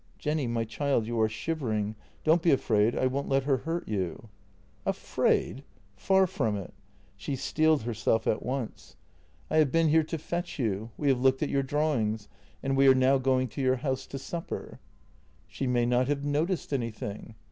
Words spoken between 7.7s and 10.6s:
herself at once. "I i6o JENNY have been here to fetch